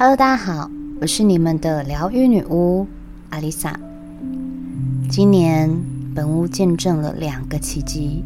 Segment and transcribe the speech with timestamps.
[0.00, 0.70] Hello，大家好，
[1.00, 2.86] 我是你们的疗愈女巫
[3.30, 3.76] 阿丽萨。
[5.10, 5.68] 今年
[6.14, 8.22] 本屋见证了两个奇迹，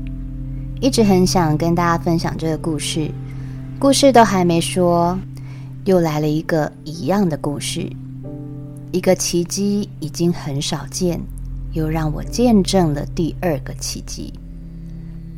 [0.82, 3.10] 一直很想跟大家分享这个故事，
[3.78, 5.18] 故事都还没说，
[5.86, 7.90] 又来了一个一样的故事。
[8.90, 11.18] 一个奇迹已经很少见，
[11.72, 14.30] 又让我见证了第二个奇迹，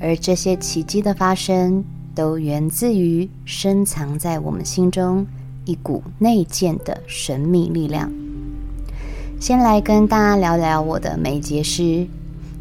[0.01, 5.25] 而这些奇迹的发生，都源自于深藏在我们心中。
[5.65, 8.13] 一股内建的神秘力量。
[9.41, 12.07] 先来跟大家聊聊我的美睫师。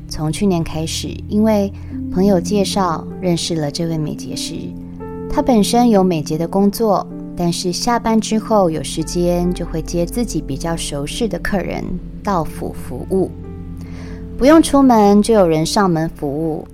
[0.09, 1.71] 从去年开始，因为
[2.11, 4.55] 朋友介绍认识了这位美睫师。
[5.29, 11.83] 他本身有美睫的工作，但是下班之后有时间就会接自己比较熟识的客人
[12.21, 13.31] 到府服务，
[14.37, 16.67] 不用出门就有人上门服务。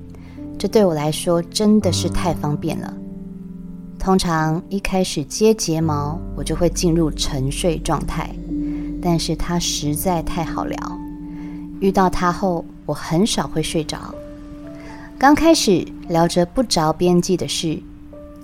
[0.58, 2.94] 这对我来说真的是太方便了。
[4.00, 8.34] 通常一开始接睫毛，我就会进入沉睡状态，
[9.02, 10.78] 但是他实在太好聊，
[11.82, 14.00] 遇到他后，我很少会睡着。
[15.18, 17.78] 刚开始聊着不着边际的事，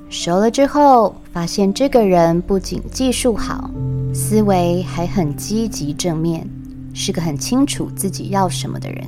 [0.09, 3.71] 熟了之后，发现这个人不仅技术好，
[4.13, 6.45] 思维还很积极正面，
[6.93, 9.07] 是个很清楚自己要什么的人。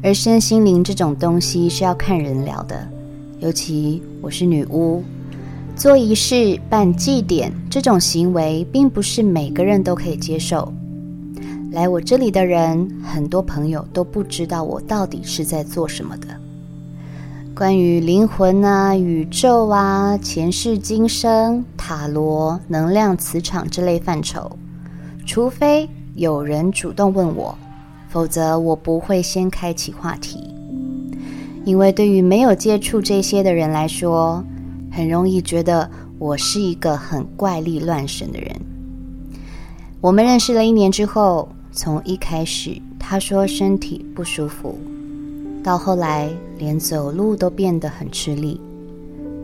[0.00, 2.88] 而身心灵这种东西是要看人聊的，
[3.40, 5.02] 尤其我是女巫。
[5.76, 10.72] 做仪式、办祭典这种行为，并不是每个人都可以接受。
[11.72, 16.28] 来我这里的人，很多朋友都不知道我到底是在做什么的。
[17.56, 24.56] 关于灵魂啊、宇宙啊、前世今生、塔罗、能量磁场这类范畴，
[25.26, 27.58] 除非有人主动问我，
[28.08, 30.54] 否则我不会先开启话题。
[31.64, 34.44] 因为对于没有接触这些的人来说，
[34.94, 38.54] 很容易觉得我是一个很怪力乱神的人。
[40.00, 44.78] 我们认识了一年之后，从一开始他说身体不舒服，
[45.64, 48.60] 到后来连走路都变得很吃力。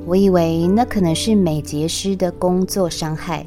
[0.06, 3.44] 我以为那可能是美睫师的工作伤害，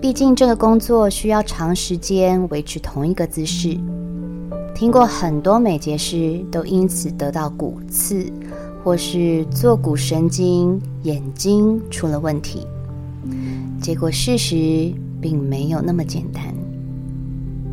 [0.00, 3.78] 毕竟这个工作需要长时间维持同一个姿势。
[4.74, 8.32] 听过很多美睫师都因此得到骨刺。
[8.84, 12.66] 或是坐骨神经、眼睛出了问题，
[13.80, 16.54] 结果事实并没有那么简单。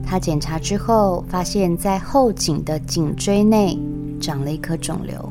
[0.06, 3.78] 他检查之后，发现在后颈的颈椎内
[4.22, 5.30] 长了一颗肿瘤。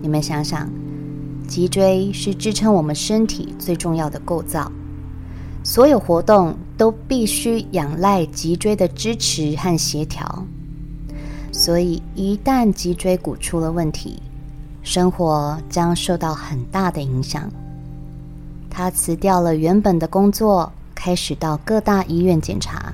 [0.00, 0.70] 你们想想，
[1.48, 4.70] 脊椎是支撑我们身体最重要的构造，
[5.64, 10.46] 所有活动都必须仰赖脊椎的支持和协调。
[11.50, 14.22] 所以，一旦脊椎骨出了问题，
[14.82, 17.50] 生活将受到很大的影响。
[18.68, 22.92] 他辞掉了原本的工作，开始到各大医院检查。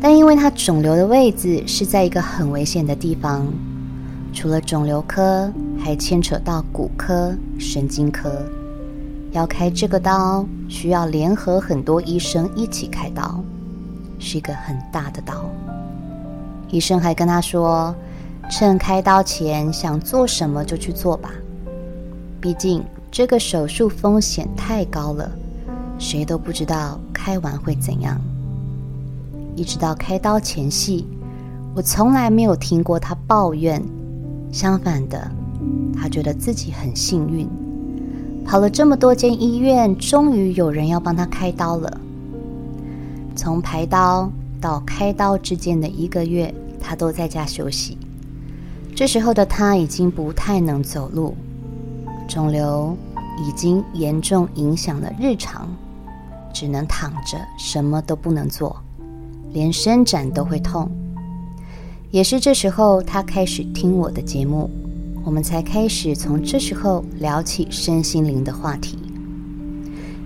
[0.00, 3.46] 但因为他肿瘤的位置是在一个很危险的地方，
[4.32, 8.30] 除了肿瘤科，还牵扯到骨科、神经科。
[9.32, 13.42] 要开这个刀，需要联合很多医生一起开刀，
[14.18, 15.44] 是一个很大的刀。
[16.70, 17.94] 医生还跟他说，
[18.50, 21.30] 趁开刀前想做什么就去做吧，
[22.40, 25.30] 毕竟这个手术风险太高了，
[25.98, 28.18] 谁都不知道开完会怎样。
[29.54, 31.06] 一直到开刀前夕，
[31.74, 33.82] 我从来没有听过他抱怨，
[34.50, 35.30] 相反的，
[35.94, 37.46] 他觉得自己很幸运，
[38.46, 42.00] 跑了这么多间医院，终于有人要帮他开刀了。
[43.36, 47.97] 从排刀到开刀之间的一个月，他都在家休息。
[48.98, 51.36] 这时候的他已经不太能走路，
[52.26, 52.96] 肿瘤
[53.38, 55.68] 已经严重影响了日常，
[56.52, 58.76] 只能躺着，什么都不能做，
[59.52, 60.90] 连伸展都会痛。
[62.10, 64.68] 也是这时候，他开始听我的节目，
[65.24, 68.98] 我们才开始从这时候聊起身心灵的话题。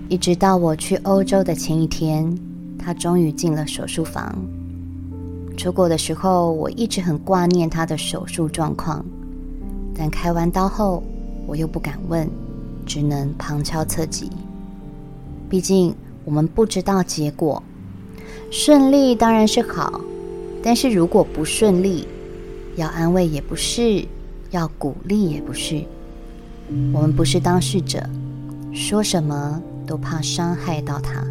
[0.09, 2.35] 一直到我去欧洲的前一天，
[2.79, 4.35] 他终于进了手术房。
[5.57, 9.05] 出国的时候，我一直很挂念他的手术状况，
[9.95, 11.03] 但开完刀后，
[11.47, 12.29] 我又不敢问，
[12.87, 14.31] 只能旁敲侧击。
[15.49, 15.95] 毕竟
[16.25, 17.63] 我们不知道结果，
[18.51, 20.01] 顺利当然是好，
[20.63, 22.09] 但是如果不顺利，
[22.77, 24.05] 要安慰也不是，
[24.51, 25.83] 要鼓励也不是。
[26.93, 28.03] 我们不是当事者，
[28.73, 31.23] 说什么都怕伤害到他。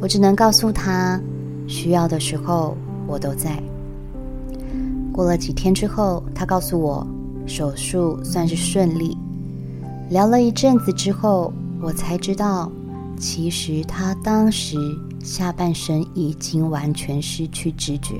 [0.00, 1.20] 我只能告诉他，
[1.66, 2.76] 需要的时候。
[3.08, 3.60] 我都在。
[5.12, 7.04] 过了几天之后，他告诉我
[7.44, 9.16] 手术算是顺利。
[10.10, 12.70] 聊了一阵子之后，我才知道
[13.18, 14.76] 其实他当时
[15.20, 18.16] 下半身已经完全失去知觉。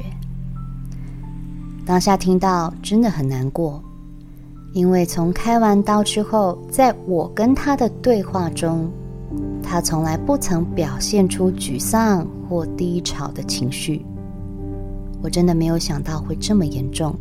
[1.87, 3.83] 当下听到真的很难过，
[4.75, 8.91] 因为从开完刀之后，在我跟他的对话中，
[9.63, 14.05] 他从来不曾表现出沮丧或低潮的情绪。
[15.23, 17.15] 我真的没有想到会这么严重，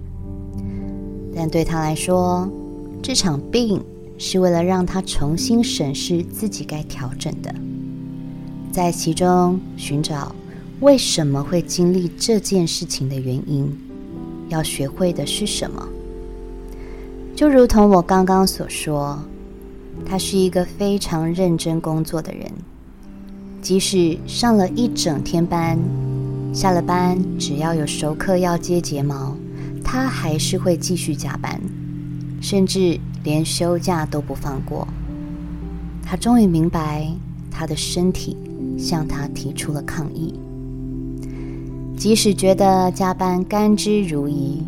[1.35, 2.47] 但对他来说，
[3.01, 3.83] 这场病
[4.17, 7.53] 是为了让他重新审视自己该调整的，
[8.71, 10.35] 在其中寻找
[10.79, 13.71] 为什么会经历这件事情的原因，
[14.49, 15.87] 要学会的是什么。
[17.35, 19.17] 就如同我刚刚所说，
[20.05, 22.51] 他是一个非常认真工作的人，
[23.61, 25.77] 即使上了一整天班，
[26.53, 29.35] 下了班只要有熟客要接睫毛，
[29.83, 31.59] 他还是会继续加班。
[32.39, 34.87] 甚至连休假都不放过。
[36.03, 37.11] 他终于明白，
[37.49, 38.37] 他的身体
[38.77, 40.39] 向他提出了抗议。
[41.97, 44.61] 即使觉得加班甘之如饴，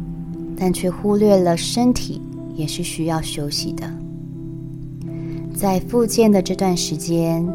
[0.58, 2.20] 但却忽略了身体
[2.56, 3.88] 也是需要休息的。
[5.56, 7.48] 在复健的这段时间，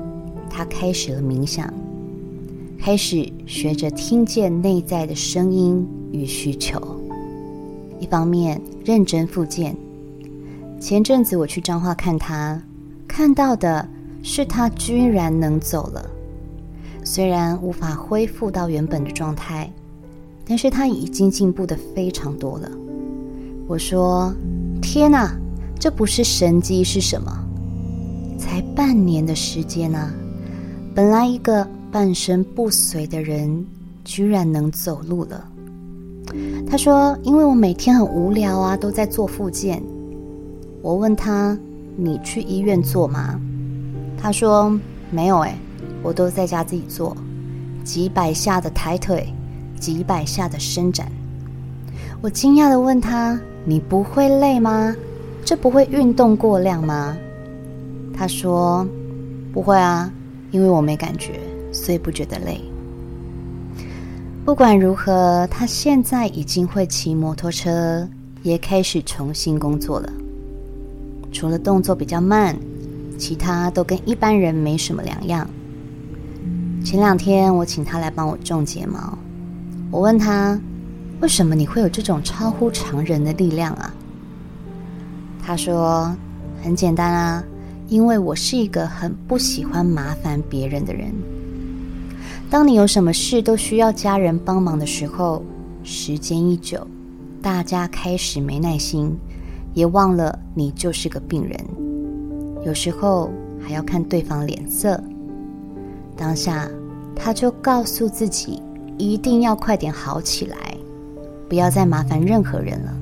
[0.48, 1.74] 他开始了冥想，
[2.84, 6.78] 开始学着听见内在的声音与需求。
[7.98, 9.75] 一方面认真复健。
[10.78, 12.62] 前阵子我去彰化看他，
[13.08, 13.88] 看到的
[14.22, 16.10] 是他居然能走了。
[17.02, 19.72] 虽然无法恢复到原本的状态，
[20.46, 22.70] 但是他已经进步的非常多了。
[23.66, 24.31] 我说
[24.82, 25.34] ：“天哪，
[25.81, 27.32] 这不是神迹是什么？
[28.38, 30.12] 才半年的时间啊！
[30.94, 33.64] 本来一个半身不遂的人，
[34.05, 35.49] 居然能走路了。”
[36.67, 39.81] 他说：“因为我每天很无聊啊，都在做复健。”
[40.82, 41.56] 我问他
[41.94, 43.41] ：“你去医院做吗？”
[44.20, 44.76] 他说
[45.12, 45.56] ：“没有，哎，
[46.02, 47.17] 我都在家自己做，
[47.85, 49.32] 几百下的抬腿，
[49.79, 51.06] 几百下的伸展。”
[52.20, 54.93] 我惊讶的问他：“你不会累吗？
[55.44, 57.17] 这不会运动过量吗？”
[58.12, 58.85] 他说
[59.55, 60.12] ：“不会啊，
[60.50, 61.38] 因为我没感觉，
[61.74, 62.58] 所以不觉得累。”
[64.46, 68.06] 不管如何，他现在已经会骑摩托车，
[68.42, 70.12] 也开始重新工作了。
[71.32, 72.54] 除了动作比较慢，
[73.18, 75.48] 其他都跟一般人没什么两样。
[76.84, 79.18] 前两天我请他来帮我种睫毛，
[79.90, 80.60] 我问他
[81.20, 83.94] ：“为什么你会有这种超乎常人的力量啊？”
[85.42, 86.14] 他说
[86.62, 87.42] ：“很简单啊，
[87.88, 91.10] 因为我是一个很不喜欢麻烦别人的人。
[92.54, 95.42] 当你有什么事都需要家人帮忙的时候，
[95.82, 96.86] 时间一久，
[97.42, 99.12] 大家开始没耐心。”
[99.74, 101.58] 也忘了你就是个病人，
[102.64, 103.28] 有时候
[103.60, 105.02] 还要看对方脸色。
[106.16, 106.70] 当下，
[107.16, 108.62] 他就告诉自己
[108.98, 110.56] 一定要快点好起来，
[111.48, 112.94] 不要再麻烦任何人了。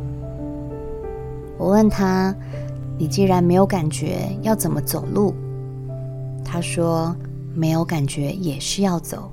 [1.59, 2.35] 我问他
[2.97, 5.35] ：“你既然没有感觉，要怎么走路？”
[6.43, 7.15] 他说
[7.55, 9.31] ：“没有感觉也是要走，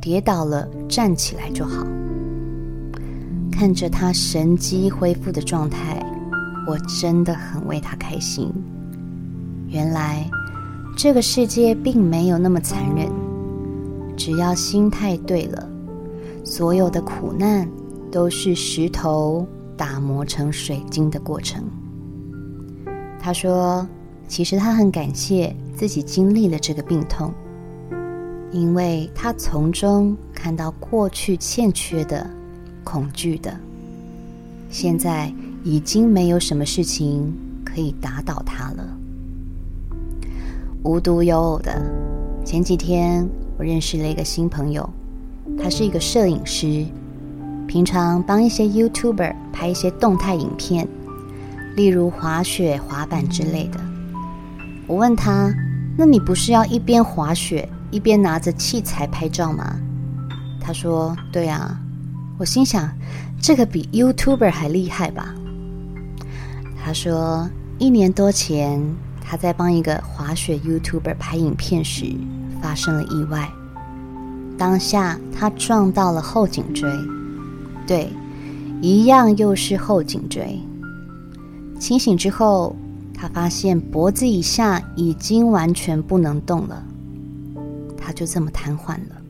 [0.00, 1.86] 跌倒了站起来就好。”
[3.50, 6.04] 看着他神机恢复的状态。
[6.70, 8.52] 我真的很为他开心。
[9.68, 10.28] 原来
[10.94, 13.10] 这个世界并没有那么残忍，
[14.14, 15.66] 只要心态对了，
[16.44, 17.66] 所有的苦难
[18.12, 19.46] 都是石头
[19.78, 21.64] 打磨成水晶的过程。
[23.18, 23.88] 他说
[24.28, 27.32] ：“其实他很感谢自己经历了这个病痛，
[28.50, 32.28] 因为他从中看到过去欠缺的、
[32.84, 33.54] 恐惧的，
[34.70, 35.32] 现在。”
[35.64, 38.96] 已经没有什么事情可以打倒他了。
[40.84, 41.82] 无独有偶的，
[42.44, 43.28] 前几天
[43.58, 44.88] 我认识了一个新朋友，
[45.60, 46.86] 他是一个摄影师，
[47.66, 50.88] 平常帮一些 YouTuber 拍一些动态影片，
[51.74, 53.80] 例如滑雪、滑板之类的。
[54.86, 55.52] 我问他
[55.98, 59.76] ：“那你不是要一边滑雪一边拿着器材拍照吗？”
[60.60, 61.80] 他说：“对啊。”
[62.38, 62.88] 我心想
[63.42, 65.34] ：“这个比 YouTuber 还厉害吧？”
[66.80, 68.80] 他说，一年多前，
[69.20, 72.14] 他在帮一个滑雪 YouTuber 拍影片时，
[72.62, 73.50] 发生了意外。
[74.56, 76.90] 当下，他撞到了后颈椎，
[77.86, 78.10] 对，
[78.80, 80.60] 一样又是后颈椎。
[81.78, 82.74] 清醒之后，
[83.12, 86.82] 他发现脖子以下已经完全不能动了，
[88.00, 89.20] 他就这么瘫痪了。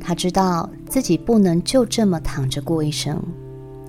[0.00, 3.22] 他知道自己不能就这么躺着过一生。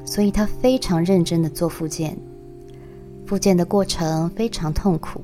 [0.03, 2.17] 所以他非常认真的做复健，
[3.25, 5.23] 复健的过程非常痛苦。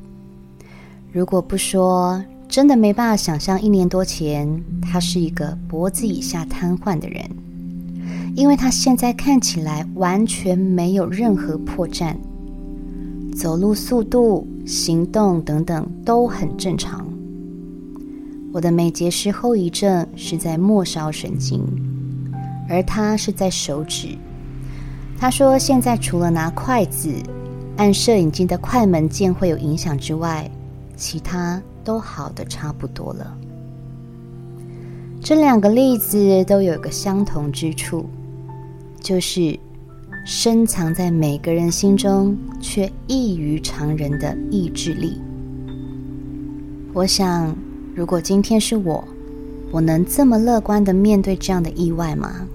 [1.11, 7.25] 如果不说真的没办法想象一年多前他是一个脖子以下瘫痪的人，
[8.35, 12.15] 因为他现在看起来完全没有任何破绽，
[13.35, 17.06] 走路速度、行动等等都很正常。
[18.53, 21.61] 我的美节石后遗症是在末梢神经，
[22.69, 24.17] 而他是在手指。
[25.19, 27.11] 他说现在除了拿筷子
[27.75, 30.49] 按摄影机的快门键会有影响之外，
[30.95, 33.37] 其他都好的差不多了。
[35.21, 38.09] 这两个例子都有个相同之处，
[39.01, 39.59] 就是
[40.25, 45.21] 深藏在每个人心中却异于常人的意志力。
[46.93, 47.55] 我想，
[47.97, 49.03] 如果今天是我，
[49.71, 52.47] 我能这么乐观地面对这样的意外吗？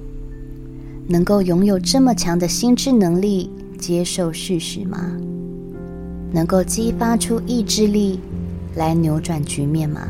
[1.08, 5.18] 能够拥有这么强的心智能力，接受事实吗？
[6.30, 8.20] 能够激发出意志力
[8.76, 10.06] 来扭转局面吗？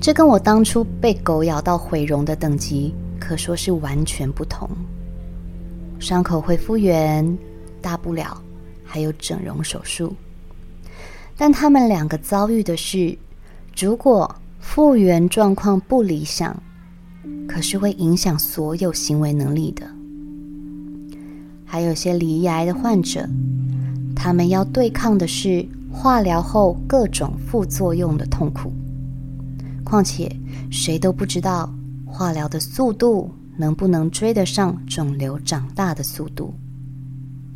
[0.00, 4.68] 这跟我当初被狗咬到毁容的等级可说是完全不同。
[6.00, 7.38] 伤口会复原，
[7.80, 8.42] 大不了
[8.84, 10.12] 还有整容手术。
[11.36, 13.16] 但他们两个遭遇的是，
[13.76, 16.60] 如果复原状况不理想，
[17.48, 19.86] 可是会影响所有行为能力的。
[21.64, 23.28] 还有些罹癌的患者。
[24.16, 28.72] 他们要对抗的是化疗后各种副作用的痛苦，
[29.84, 30.34] 况且
[30.70, 31.70] 谁都不知道
[32.06, 36.54] 化疗的速度能不能追得上肿瘤长大的速度。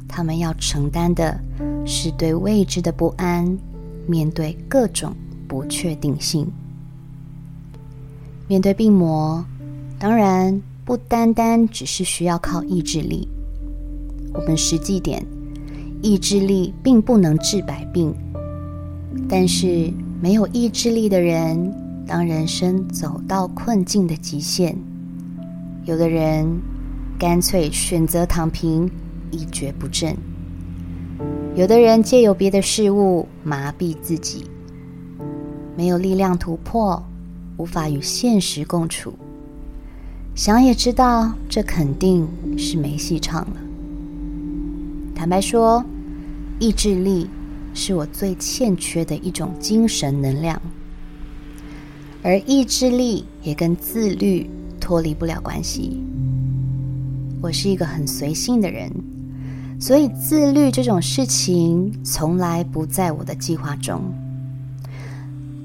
[0.09, 1.41] 他们要承担的
[1.87, 3.57] 是对未知的不安，
[4.07, 5.15] 面对各种
[5.49, 6.47] 不确定性。
[8.47, 9.45] 面对病魔，
[9.99, 13.27] 当然不单单只是需要靠意志力，
[14.33, 15.25] 我们实际点。
[16.01, 18.15] 意志力并不能治百病，
[19.29, 21.75] 但是没有意志力的人，
[22.07, 24.77] 当人生走到困境的极限，
[25.85, 26.47] 有的人
[27.19, 28.89] 干脆选择躺平，
[29.33, 30.15] 一蹶不振；
[31.57, 34.45] 有的人借由别的事物麻痹自己，
[35.79, 37.01] 没有力量突破，
[37.57, 39.15] 无法与现实共处。
[40.35, 42.27] 想也知道，这肯定
[42.59, 43.57] 是没戏唱了。
[45.15, 45.85] 坦白说，
[46.59, 47.31] 意志力
[47.75, 50.61] 是我最欠缺的一种精神能量，
[52.25, 56.03] 而意志力也跟自律脱离不了关系。
[57.41, 58.91] 我是一个很随性的人，
[59.79, 64.03] 所以自律这种事情从来不在我的计划中。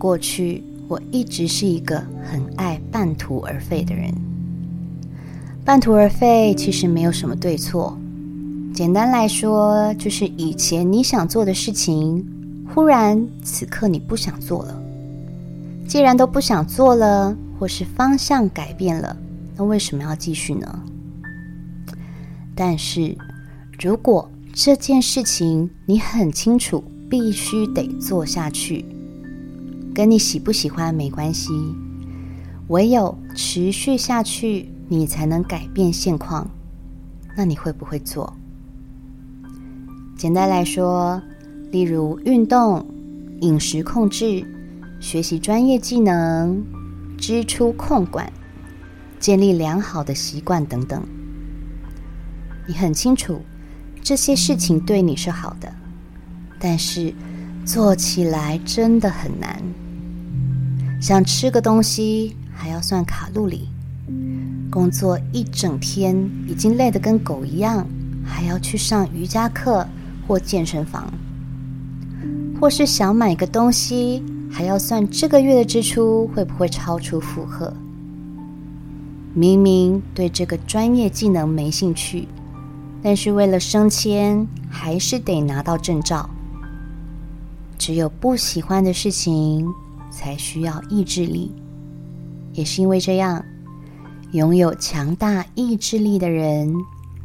[0.04, 1.98] 过去我一直是一个
[2.30, 4.14] 很爱半途而废的人，
[5.64, 7.98] 半途而废其实没有什么对错。
[8.74, 12.22] 简单来说，就是以前你想做的事情，
[12.68, 14.78] 忽然此刻你不想做了。
[15.88, 19.16] 既然都不想做了，或是方向改变了，
[19.56, 20.84] 那为什么要继续呢？
[22.54, 23.18] 但是，
[23.80, 28.84] 如果这件事情你很清楚，必须得做下去，
[29.94, 31.52] 跟你喜不喜欢没关系，
[32.70, 36.50] 唯有持续下去，你才能改变现况。
[37.36, 38.34] 那你会不会做？
[40.18, 41.22] 简单来说，
[41.72, 42.86] 例如运动、
[43.42, 44.46] 饮食控制、
[45.00, 46.64] 学习专业技能、
[47.18, 48.32] 支出控管、
[49.20, 51.04] 建立良好的习惯等等。
[52.68, 53.42] 你很清楚
[54.02, 55.74] 这些事情对你是好的，
[56.60, 57.14] 但是
[57.66, 59.62] 做起来真的很难。
[61.04, 63.68] 想吃个东西还要算卡路里，
[64.72, 66.16] 工作一整天
[66.48, 67.86] 已经累得跟狗一样，
[68.24, 69.86] 还要去上瑜伽课。
[70.26, 71.14] 或健身房，
[72.58, 77.74] 或是想买个东西，还要算这个月的支出会不会超出负荷。
[79.34, 82.26] 明明对这个专业技能没兴趣，
[83.02, 86.30] 但是为了升迁，还是得拿到证照。
[87.78, 89.68] 只有不喜欢的事情，
[90.14, 91.52] 才需要意志力。
[92.54, 93.44] 也是因为这样，
[94.34, 96.72] 拥有强大意志力的人，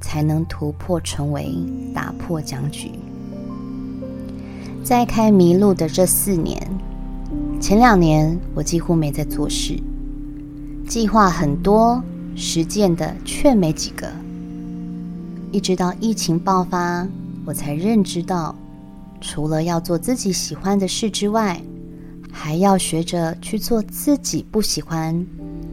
[0.01, 1.55] 才能突破重围，
[1.95, 2.91] 打破僵局。
[4.83, 6.59] 在开迷路的这四年，
[7.61, 9.79] 前两年我几乎没在做事，
[10.89, 12.03] 计划很多，
[12.35, 14.11] 实践的却没几个。
[15.53, 17.07] 一直到疫情爆发，
[17.45, 18.55] 我才认知到，
[19.21, 21.61] 除了要做自己喜欢的事之外，
[22.33, 25.27] 还要学着去做自己不喜欢，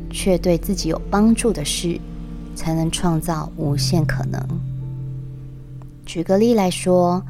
[0.10, 2.00] 却对自己有帮助的事。
[2.56, 4.42] 才能创造无限可能。
[6.06, 7.22] 举个例来说，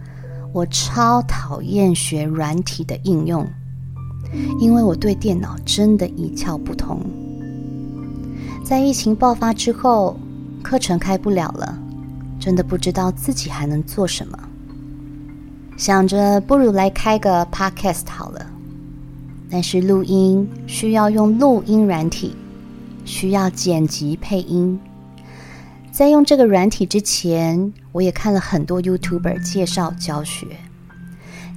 [0.54, 3.44] 我超讨厌学软体的应用，
[4.60, 7.02] 因为我对电脑真的一窍不通。
[8.64, 10.16] 在疫情爆发之后，
[10.62, 11.76] 课程开不了了，
[12.40, 14.38] 真的不知道自己还能做什么。
[15.76, 18.46] 想着不如来开个 podcast 好了，
[19.50, 22.36] 但是录音需要用录音软体，
[23.06, 24.80] 需要剪辑配音。
[25.92, 30.48] 在用这个软体之前，我也看了很多 YouTuber 介绍教学，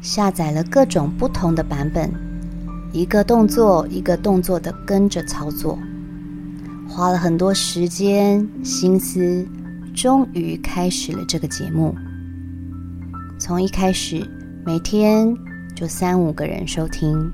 [0.00, 2.12] 下载了各种不同的版本，
[2.92, 5.76] 一个动作一个动作的跟着操作，
[6.88, 9.44] 花了很多时间心思，
[9.92, 11.92] 终于开始了这个节目。
[13.40, 14.24] 从一开始
[14.64, 15.36] 每天
[15.74, 17.32] 就三五个人收听，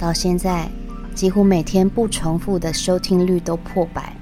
[0.00, 0.66] 到现在
[1.14, 4.16] 几乎每天不重复的收听率都破百。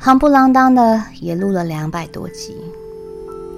[0.00, 2.56] 夯不啷当的也录了两百多集，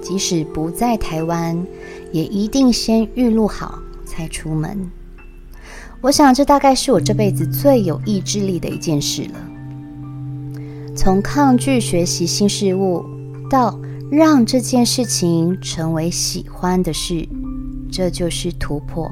[0.01, 1.65] 即使不在台湾，
[2.11, 4.89] 也一定先预录好才出门。
[6.01, 9.39] 我想这大概是我这辈子最有意志力的一件事了。
[10.95, 13.03] 从抗拒学习新事物，
[13.49, 13.79] 到
[14.11, 17.27] 让这件事情成为喜欢的事，
[17.91, 19.11] 这就是突破，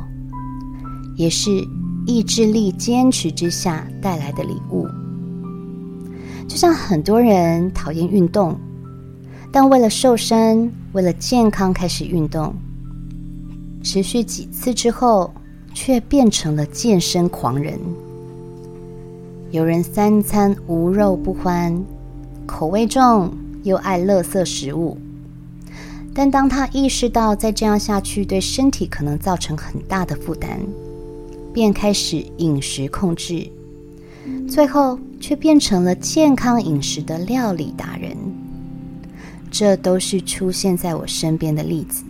[1.19, 1.51] 也是
[2.07, 4.87] 意志力坚持之下带来的礼物。
[6.47, 8.57] 就像很多人讨厌运动，
[9.51, 12.55] 但为了瘦身、为了健康开始运动，
[13.83, 15.33] 持续几次之后，
[15.73, 17.77] 却变成了健身狂人。
[19.51, 21.83] 有人三餐无肉不欢，
[22.45, 23.29] 口味重
[23.63, 24.97] 又爱垃圾食物，
[26.13, 30.57] 但当他意识到再这样下去对身体可能造成很大的负担，
[31.53, 33.49] 便开始饮食控制。
[34.47, 38.15] 最后却变成了健康饮食的料理达人，
[39.49, 42.03] 这都是出现在我身边的例子。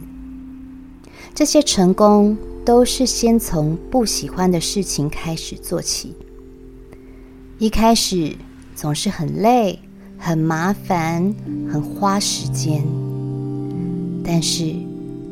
[1.34, 6.14] 这些成功都是先从不喜欢的事情开始做起，
[7.58, 8.36] 一开始
[8.76, 9.80] 总是很累、
[10.18, 11.34] 很麻烦、
[11.72, 12.84] 很花时间，
[14.24, 14.74] 但是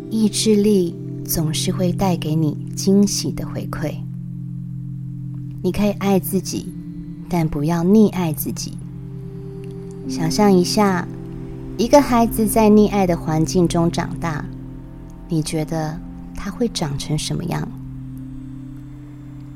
[0.09, 0.95] 意志力
[1.27, 3.93] 总是会带给你惊喜的回馈。
[5.61, 6.73] 你可以爱自己。
[7.29, 8.77] 但不要溺爱自己。
[10.07, 11.05] 想象一下，
[11.77, 14.45] 一个孩子在溺爱的环境中长大，
[15.27, 15.99] 你觉得
[16.33, 17.67] 他会长成什么样？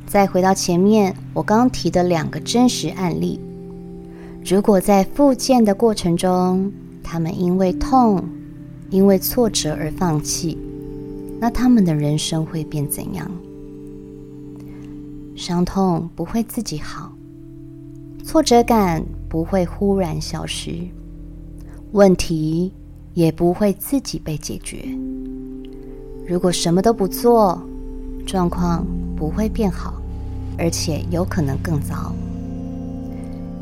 [0.05, 3.39] 再回到前面，我刚提的两个真实案例，
[4.43, 6.69] 如果在复健的过程中，
[7.01, 8.21] 他们因为痛、
[8.89, 10.57] 因为挫折而放弃，
[11.41, 13.30] 那他们的人生会变怎样？
[15.36, 17.12] 伤痛不会自己好。
[18.23, 20.75] 挫折感不会忽然消失，
[21.93, 22.71] 问题
[23.15, 24.86] 也不会自己被解决。
[26.27, 27.60] 如果什么都不做，
[28.23, 29.99] 状况不会变好，
[30.60, 32.13] 而且有可能更糟。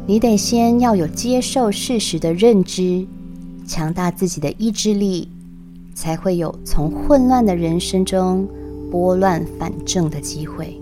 [0.06, 3.08] 你得先要有接受事实的认知，
[3.66, 5.30] 强大自己的意志力，
[6.00, 8.48] 才会有从混乱的人生中
[8.90, 10.74] 拨乱反正的机会。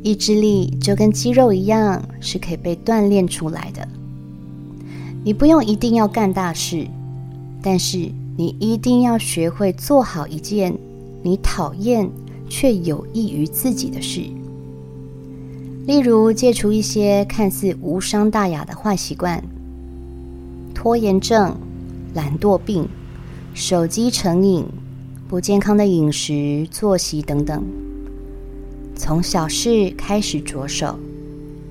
[0.00, 3.88] 意志力就跟肌肉一样，是可以被锻炼出来的。
[5.24, 6.86] 你不用一定要干大事，
[7.60, 10.72] 但是你一定要学会做好一件
[11.24, 12.08] 你讨厌
[12.48, 14.20] 却有益于自己的事。
[15.84, 19.42] 例如，戒除一些看似无伤大雅的坏习惯，
[20.72, 21.56] 拖延症、
[22.14, 22.88] 懒惰病、
[23.56, 24.66] 手机成瘾、
[25.26, 27.64] 不健康的饮食、作息等等。
[28.94, 30.98] 从小事开始着手，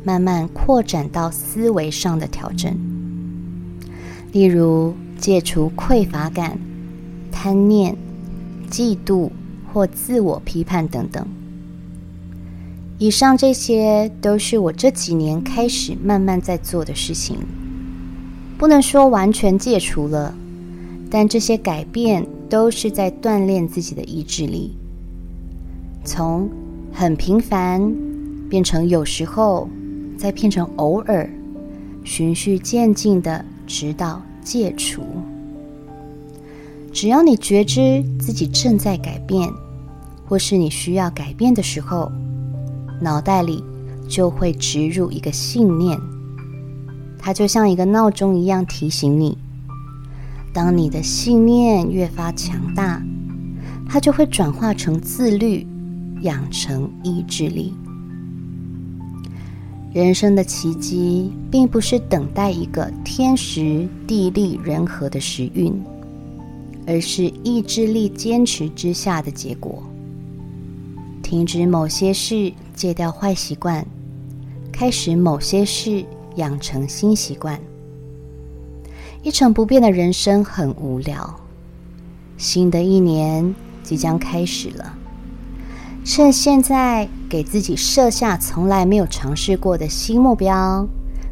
[0.04, 2.76] 慢慢扩展到思维上的调整。
[4.32, 6.58] 例如，戒除匮乏感、
[7.32, 7.96] 贪念、
[8.68, 9.30] 嫉妒
[9.72, 11.24] 或自我批判等等。
[12.98, 17.38] 以上这些都是我这几年开始慢慢在做的事情，
[18.58, 20.34] 不能说完全戒除了，
[21.10, 24.76] 但这些改变都是在锻炼自己的意志力。
[26.04, 26.50] 从
[26.92, 27.94] 很频繁，
[28.50, 29.68] 变成有时候，
[30.18, 31.30] 再变成偶尔，
[32.04, 35.02] 循序渐进的，直到戒除。
[36.92, 39.50] 只要你觉知自己正在改变，
[40.28, 42.12] 或是你需要改变的时候，
[43.02, 43.64] 脑袋里
[44.08, 46.00] 就会植入一个信念，
[47.20, 49.38] 它就像一个闹钟一样提醒你。
[50.56, 53.00] 当你的信念越发强大，
[53.88, 55.68] 它就会转化成自律。
[56.22, 57.74] 养成意志力。
[59.94, 65.80] 人生的奇迹，并不是等待一个天时地利人和的时运，
[66.88, 69.84] 而是意志力坚持之下的结果。
[71.22, 73.86] 停止某些事，戒掉坏习惯，
[74.72, 76.04] 开始某些事，
[76.38, 77.60] 养成新习惯。
[79.26, 81.40] 一成不变的人生很无聊。
[82.38, 84.96] 新的一年即将开始了，
[86.04, 90.88] 趁现在给自己设下从来没有尝试过的新目标，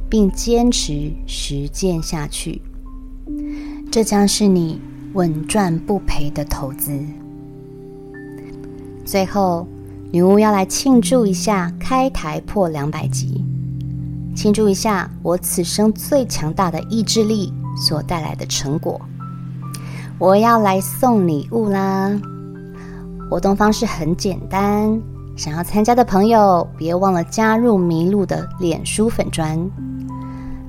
[0.09, 2.63] 并坚持实践下去，
[3.91, 4.81] 这将是你
[5.13, 6.99] 稳赚不赔的投资。
[9.05, 9.67] 最后，
[10.11, 13.45] 女巫要来庆祝一下开台破两百集，
[14.35, 18.99] 庆祝一下我此生最强大的意志力所带来的成果，
[20.19, 22.11] 我要来送礼物啦！
[23.29, 25.01] 活动方式很简单，
[25.35, 29.59] 想要参加的朋友别忘了加入麋鹿的脸书粉专，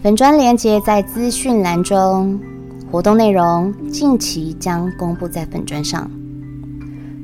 [0.03, 2.41] 粉砖连接在资讯栏中，
[2.91, 6.11] 活动内容近期将公布在粉砖上，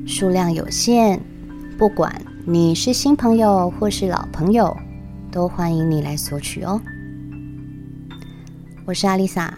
[0.05, 1.19] 数量有限，
[1.77, 2.13] 不管
[2.45, 4.77] 你是新朋友或是老朋友，
[5.31, 6.79] 都欢迎你来索取哦。
[8.85, 9.57] 我是阿丽萨。